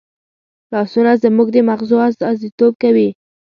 لاسونه 0.73 1.11
زموږ 1.23 1.47
د 1.53 1.57
مغزو 1.69 1.97
استازیتوب 2.07 2.73
کوي 2.83 3.09